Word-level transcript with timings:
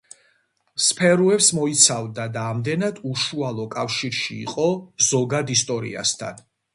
სფეროებს 0.85 1.49
მოიცავდა 1.57 2.25
და 2.37 2.45
ამდენად 2.53 3.01
უშუალო 3.11 3.65
კავშირში 3.75 4.39
იყო 4.47 4.65
ზოგად 5.09 5.53
ისტორიასთან. 5.57 6.43